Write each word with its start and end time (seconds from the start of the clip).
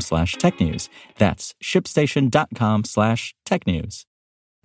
slash 0.00 0.36
technews. 0.36 0.88
That's 1.18 1.54
shipstation.com 1.62 2.84
slash 2.84 3.34
tech 3.44 3.66
news. 3.66 4.06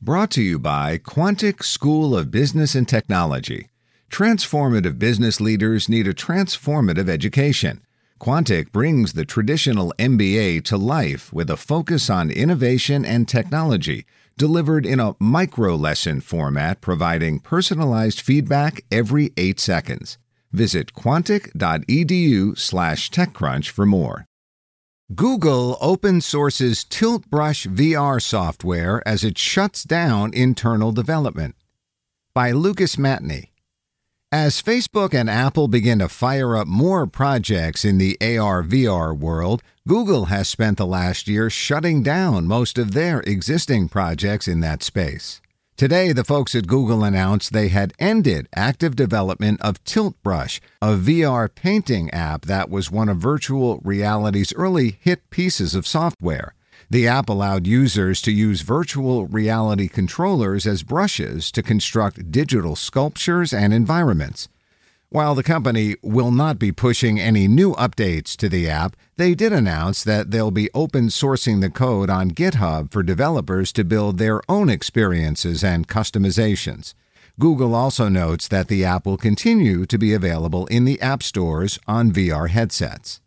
Brought 0.01 0.31
to 0.31 0.41
you 0.41 0.57
by 0.59 0.97
Quantic 0.97 1.63
School 1.63 2.17
of 2.17 2.31
Business 2.31 2.73
and 2.73 2.87
Technology. 2.87 3.67
Transformative 4.09 4.97
business 4.97 5.41
leaders 5.41 5.89
need 5.89 6.07
a 6.07 6.13
transformative 6.13 7.09
education. 7.09 7.81
Quantic 8.19 8.71
brings 8.71 9.13
the 9.13 9.25
traditional 9.25 9.93
MBA 9.99 10.63
to 10.65 10.77
life 10.77 11.31
with 11.31 11.49
a 11.49 11.57
focus 11.57 12.09
on 12.09 12.31
innovation 12.31 13.05
and 13.05 13.27
technology, 13.27 14.05
delivered 14.37 14.85
in 14.85 15.01
a 15.01 15.15
micro 15.19 15.75
lesson 15.75 16.21
format 16.21 16.79
providing 16.79 17.39
personalized 17.39 18.21
feedback 18.21 18.81
every 18.91 19.33
eight 19.35 19.59
seconds. 19.59 20.17
Visit 20.51 20.93
quantic.edu/slash 20.93 23.11
TechCrunch 23.11 23.69
for 23.69 23.85
more. 23.85 24.28
Google 25.15 25.75
open 25.81 26.21
sources 26.21 26.83
Tilt 26.83 27.27
Brush 27.31 27.65
VR 27.65 28.21
software 28.21 29.01
as 29.07 29.23
it 29.23 29.39
shuts 29.39 29.83
down 29.83 30.31
internal 30.35 30.91
development. 30.91 31.55
By 32.35 32.51
Lucas 32.51 32.95
Matney. 32.95 33.47
As 34.31 34.61
Facebook 34.61 35.15
and 35.15 35.27
Apple 35.27 35.67
begin 35.67 35.97
to 35.97 36.09
fire 36.09 36.55
up 36.55 36.67
more 36.67 37.07
projects 37.07 37.83
in 37.83 37.97
the 37.97 38.19
AR 38.21 38.61
VR 38.61 39.17
world, 39.17 39.63
Google 39.87 40.25
has 40.25 40.47
spent 40.47 40.77
the 40.77 40.85
last 40.85 41.27
year 41.27 41.49
shutting 41.49 42.03
down 42.03 42.45
most 42.45 42.77
of 42.77 42.91
their 42.91 43.21
existing 43.21 43.89
projects 43.89 44.47
in 44.47 44.59
that 44.59 44.83
space. 44.83 45.41
Today, 45.79 46.11
the 46.11 46.25
folks 46.25 46.55
at 46.55 46.67
Google 46.67 47.05
announced 47.05 47.53
they 47.53 47.69
had 47.69 47.93
ended 47.99 48.49
active 48.53 48.97
development 48.97 49.61
of 49.61 49.81
Tilt 49.85 50.21
Brush, 50.21 50.59
a 50.81 50.97
VR 50.97 51.47
painting 51.55 52.09
app 52.09 52.41
that 52.47 52.69
was 52.69 52.91
one 52.91 53.07
of 53.07 53.15
virtual 53.15 53.79
reality's 53.81 54.51
early 54.55 54.97
hit 54.99 55.29
pieces 55.29 55.75
of 55.75 55.87
software. 55.87 56.53
The 56.89 57.07
app 57.07 57.29
allowed 57.29 57.65
users 57.65 58.21
to 58.23 58.31
use 58.33 58.59
virtual 58.59 59.25
reality 59.27 59.87
controllers 59.87 60.67
as 60.67 60.83
brushes 60.83 61.49
to 61.53 61.63
construct 61.63 62.29
digital 62.29 62.75
sculptures 62.75 63.53
and 63.53 63.73
environments. 63.73 64.49
While 65.11 65.33
the 65.33 65.41
company 65.41 65.95
will 66.03 66.29
not 66.29 66.59
be 66.59 66.71
pushing 66.71 67.19
any 67.19 67.47
new 67.47 67.73
updates 67.73 68.37
to 68.37 68.47
the 68.47 68.69
app, 68.69 68.95
they 69.17 69.33
did 69.33 69.51
announce 69.51 70.03
that 70.03 70.29
they'll 70.29 70.51
be 70.51 70.69
open 70.75 71.07
sourcing 71.07 71.61
the 71.61 71.71
code 71.71 72.11
on 72.11 72.29
GitHub 72.29 72.91
for 72.91 73.01
developers 73.01 73.71
to 73.73 73.83
build 73.83 74.19
their 74.19 74.39
own 74.47 74.69
experiences 74.69 75.63
and 75.63 75.87
customizations. 75.87 76.93
Google 77.39 77.73
also 77.73 78.07
notes 78.07 78.47
that 78.49 78.67
the 78.67 78.85
app 78.85 79.07
will 79.07 79.17
continue 79.17 79.87
to 79.87 79.97
be 79.97 80.13
available 80.13 80.67
in 80.67 80.85
the 80.85 81.01
app 81.01 81.23
stores 81.23 81.79
on 81.87 82.11
VR 82.11 82.47
headsets. 82.47 83.19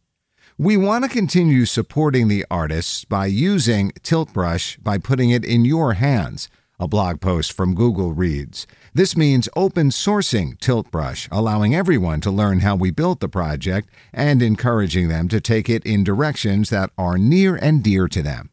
We 0.56 0.76
want 0.76 1.02
to 1.02 1.10
continue 1.10 1.66
supporting 1.66 2.28
the 2.28 2.46
artists 2.48 3.04
by 3.04 3.26
using 3.26 3.90
Tilt 4.04 4.32
Brush 4.32 4.76
by 4.76 4.98
putting 4.98 5.30
it 5.30 5.44
in 5.44 5.64
your 5.64 5.94
hands. 5.94 6.48
A 6.82 6.88
blog 6.88 7.20
post 7.20 7.52
from 7.52 7.76
Google 7.76 8.12
reads 8.12 8.66
This 8.92 9.16
means 9.16 9.48
open 9.54 9.90
sourcing 9.90 10.58
Tilt 10.58 10.90
Brush, 10.90 11.28
allowing 11.30 11.76
everyone 11.76 12.20
to 12.22 12.30
learn 12.32 12.58
how 12.58 12.74
we 12.74 12.90
built 12.90 13.20
the 13.20 13.28
project 13.28 13.88
and 14.12 14.42
encouraging 14.42 15.06
them 15.06 15.28
to 15.28 15.40
take 15.40 15.70
it 15.70 15.86
in 15.86 16.02
directions 16.02 16.70
that 16.70 16.90
are 16.98 17.18
near 17.18 17.54
and 17.54 17.84
dear 17.84 18.08
to 18.08 18.20
them. 18.20 18.50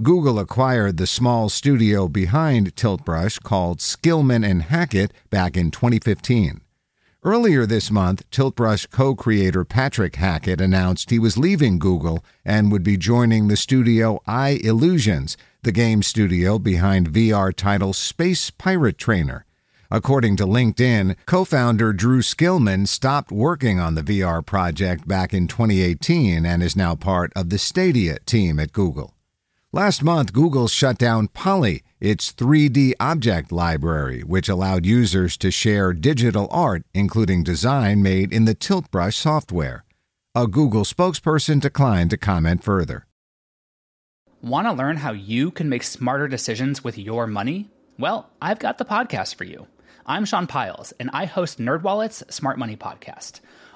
Google 0.00 0.38
acquired 0.38 0.96
the 0.96 1.08
small 1.08 1.48
studio 1.48 2.06
behind 2.06 2.76
Tilt 2.76 3.04
Brush 3.04 3.40
called 3.40 3.80
Skillman 3.80 4.48
and 4.48 4.62
Hackett 4.62 5.12
back 5.28 5.56
in 5.56 5.72
2015. 5.72 6.60
Earlier 7.26 7.66
this 7.66 7.90
month, 7.90 8.22
Tilt 8.30 8.54
Brush 8.54 8.86
co 8.86 9.16
creator 9.16 9.64
Patrick 9.64 10.14
Hackett 10.14 10.60
announced 10.60 11.10
he 11.10 11.18
was 11.18 11.36
leaving 11.36 11.80
Google 11.80 12.24
and 12.44 12.70
would 12.70 12.84
be 12.84 12.96
joining 12.96 13.48
the 13.48 13.56
studio 13.56 14.20
iLlusions, 14.28 15.34
the 15.64 15.72
game 15.72 16.04
studio 16.04 16.60
behind 16.60 17.10
VR 17.12 17.52
title 17.52 17.92
Space 17.92 18.50
Pirate 18.50 18.96
Trainer. 18.96 19.44
According 19.90 20.36
to 20.36 20.46
LinkedIn, 20.46 21.16
co 21.26 21.44
founder 21.44 21.92
Drew 21.92 22.22
Skillman 22.22 22.86
stopped 22.86 23.32
working 23.32 23.80
on 23.80 23.96
the 23.96 24.02
VR 24.02 24.46
project 24.46 25.08
back 25.08 25.34
in 25.34 25.48
2018 25.48 26.46
and 26.46 26.62
is 26.62 26.76
now 26.76 26.94
part 26.94 27.32
of 27.34 27.50
the 27.50 27.58
Stadia 27.58 28.20
team 28.20 28.60
at 28.60 28.72
Google. 28.72 29.15
Last 29.76 30.02
month, 30.02 30.32
Google 30.32 30.68
shut 30.68 30.96
down 30.96 31.28
Poly, 31.28 31.82
its 32.00 32.32
3D 32.32 32.94
object 32.98 33.52
library, 33.52 34.22
which 34.24 34.48
allowed 34.48 34.86
users 34.86 35.36
to 35.36 35.50
share 35.50 35.92
digital 35.92 36.48
art, 36.50 36.84
including 36.94 37.44
design 37.44 38.02
made 38.02 38.32
in 38.32 38.46
the 38.46 38.54
Tilt 38.54 38.90
Brush 38.90 39.16
software. 39.16 39.84
A 40.34 40.46
Google 40.46 40.84
spokesperson 40.84 41.60
declined 41.60 42.08
to 42.08 42.16
comment 42.16 42.64
further. 42.64 43.06
Want 44.40 44.66
to 44.66 44.72
learn 44.72 44.96
how 44.96 45.12
you 45.12 45.50
can 45.50 45.68
make 45.68 45.82
smarter 45.82 46.26
decisions 46.26 46.82
with 46.82 46.96
your 46.96 47.26
money? 47.26 47.68
Well, 47.98 48.30
I've 48.40 48.58
got 48.58 48.78
the 48.78 48.86
podcast 48.86 49.34
for 49.34 49.44
you. 49.44 49.66
I'm 50.06 50.24
Sean 50.24 50.46
Pyles, 50.46 50.94
and 50.98 51.10
I 51.12 51.26
host 51.26 51.58
NerdWallet's 51.58 52.34
Smart 52.34 52.58
Money 52.58 52.76
Podcast. 52.78 53.40